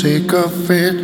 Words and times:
Sick 0.00 0.32
of 0.32 0.70
it. 0.70 0.99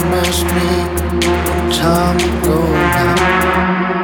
Promised 0.00 0.44
me 0.44 1.70
time 1.76 2.16
ago 2.16 2.64
now? 2.72 3.99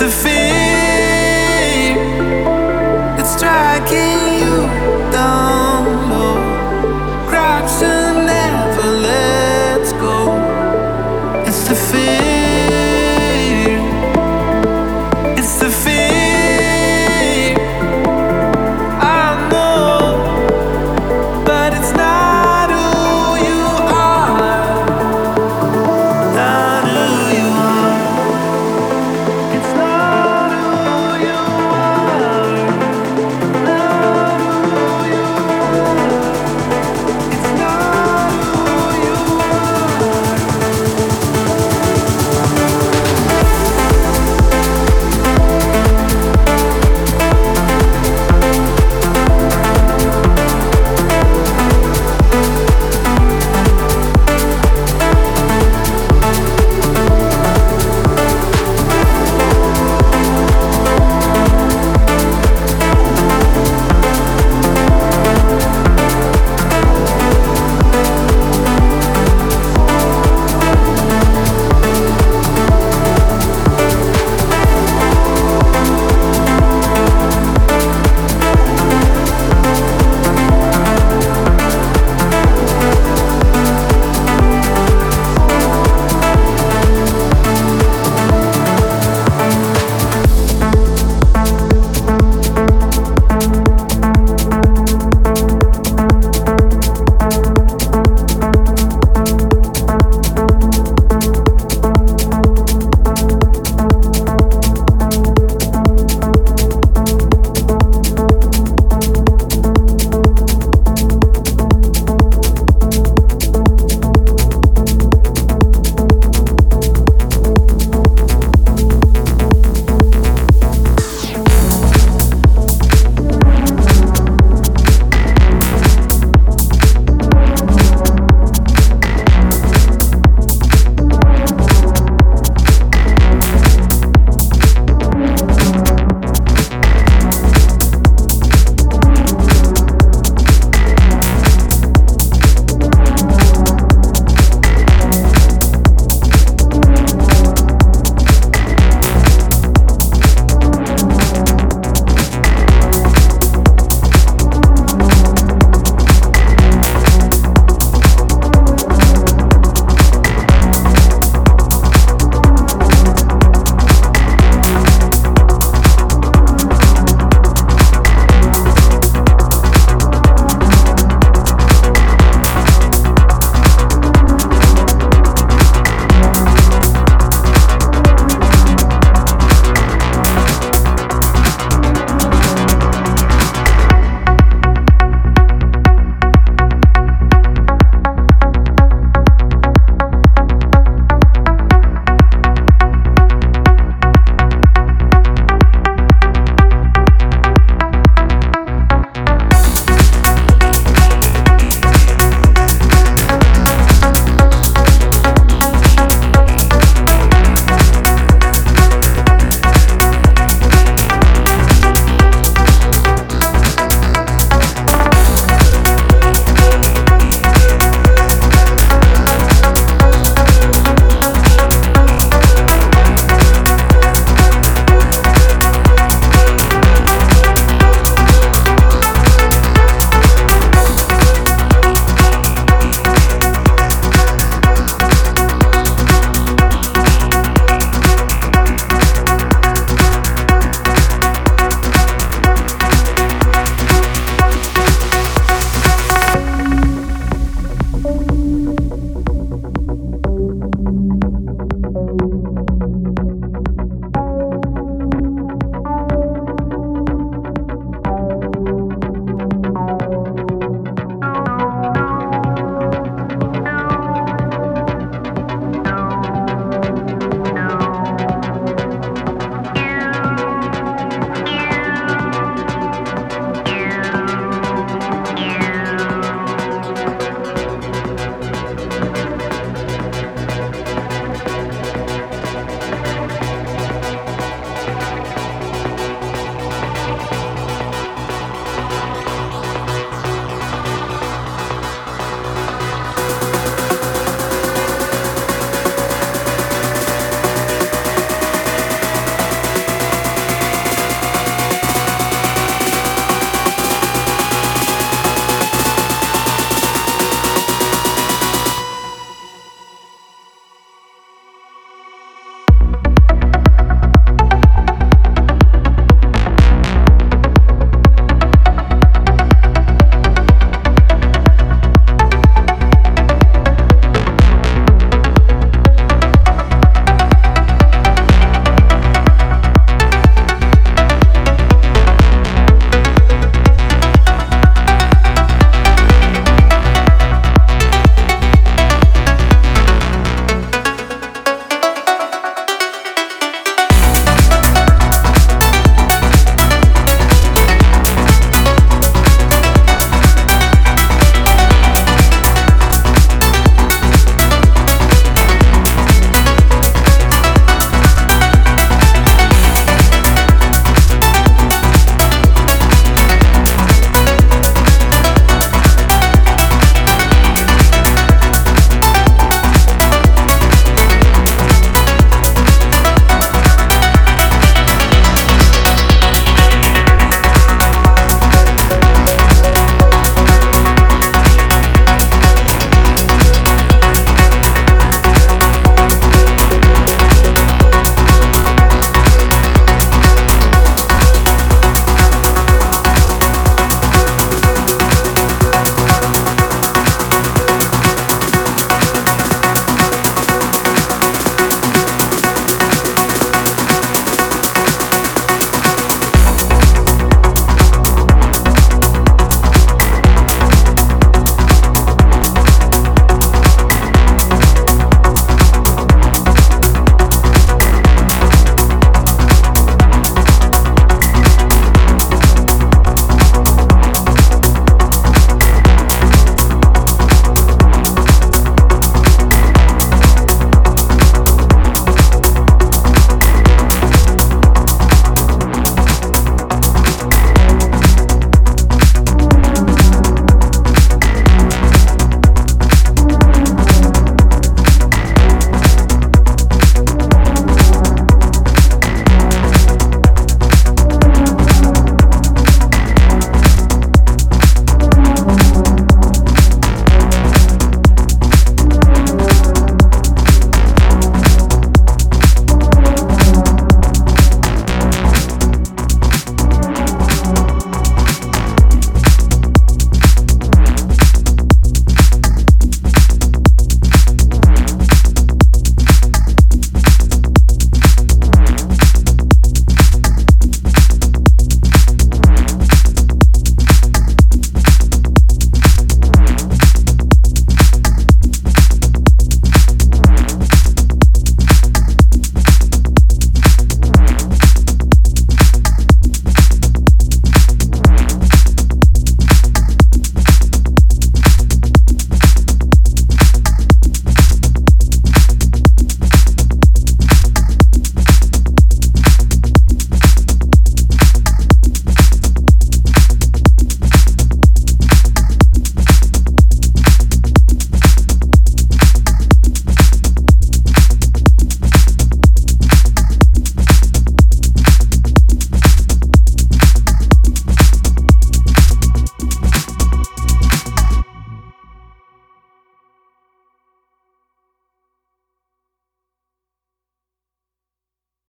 the 0.00 0.08
fear 0.08 1.94
that's 3.18 3.36
you 4.40 4.66
down. 5.12 5.84
Grabs 7.28 7.82
and 7.82 8.26
never 8.26 8.90
lets 9.06 9.92
go. 9.92 10.38
It's 11.46 11.68
the 11.68 11.74
fear. 11.74 12.19